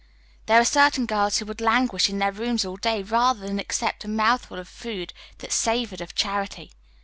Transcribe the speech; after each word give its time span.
There 0.47 0.59
are 0.59 0.65
certain 0.65 1.05
girls 1.05 1.37
who 1.37 1.45
would 1.45 1.61
languish 1.61 2.09
in 2.09 2.17
their 2.17 2.31
rooms 2.31 2.65
all 2.65 2.75
day, 2.75 3.03
rather 3.03 3.41
than 3.45 3.59
accept 3.59 4.03
a 4.03 4.07
mouthful 4.07 4.57
of 4.57 4.67
food 4.67 5.13
that 5.37 5.51
savored 5.51 6.01
of 6.01 6.15
charity. 6.15 6.71